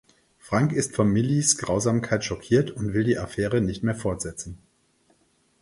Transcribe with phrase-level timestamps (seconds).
[0.39, 4.57] Frank ist von Millies Grausamkeit schockiert und will die Affäre nicht mehr fortsetzen.